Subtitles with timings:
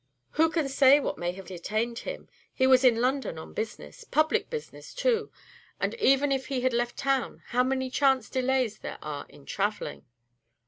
[0.31, 2.27] "Who can say what may have detained him?
[2.51, 5.31] He was in London on business, public business, too;
[5.79, 10.05] and even if he had left town, how many chance delays there are in travelling."